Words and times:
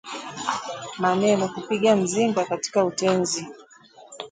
Maneno 0.99 1.47
kupiga 1.49 1.95
mzinga 1.95 2.45
katika 2.45 2.85
Utenzi 2.85 3.47